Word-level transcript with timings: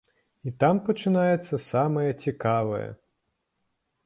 І 0.47 0.51
там 0.63 0.79
пачынаецца 0.87 1.59
самае 1.67 2.09
цікавае. 2.25 2.89